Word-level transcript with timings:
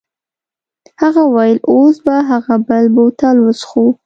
هغه 1.01 1.21
وویل 1.27 1.57
اوس 1.71 1.95
به 2.05 2.15
هغه 2.29 2.55
بل 2.67 2.85
بوتل 2.95 3.35
وڅښو. 3.45 3.85